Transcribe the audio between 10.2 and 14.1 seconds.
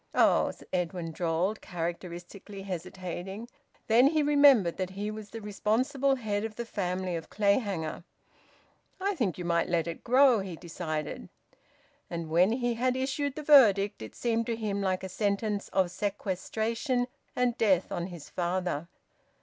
he decided. And when he had issued the verdict,